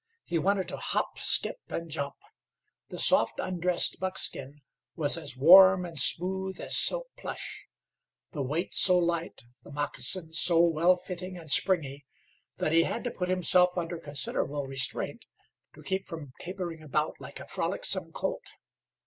He 0.25 0.39
wanted 0.39 0.67
to 0.69 0.77
hop, 0.77 1.19
skip 1.19 1.59
and 1.69 1.87
jump. 1.87 2.15
The 2.89 2.97
soft, 2.97 3.39
undressed 3.39 3.99
buckskin 3.99 4.61
was 4.95 5.15
as 5.15 5.37
warm 5.37 5.85
and 5.85 5.95
smooth 5.95 6.59
as 6.59 6.75
silk 6.75 7.05
plush; 7.17 7.65
the 8.31 8.41
weight 8.41 8.73
so 8.73 8.97
light, 8.97 9.43
the 9.61 9.69
moccasins 9.69 10.39
so 10.39 10.59
well 10.59 10.95
fitting 10.95 11.37
and 11.37 11.51
springy, 11.51 12.03
that 12.57 12.71
he 12.71 12.81
had 12.81 13.03
to 13.03 13.11
put 13.11 13.29
himself 13.29 13.77
under 13.77 13.99
considerable 13.99 14.65
restraint 14.65 15.27
to 15.75 15.83
keep 15.83 16.07
from 16.07 16.33
capering 16.39 16.81
about 16.81 17.17
like 17.19 17.39
a 17.39 17.45
frolicsome 17.47 18.11
colt. 18.11 18.53